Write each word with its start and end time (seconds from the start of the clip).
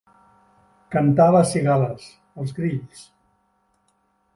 Cantar 0.95 1.29
les 1.37 1.53
cigales, 1.57 2.09
els 2.45 2.59
grills. 2.61 3.09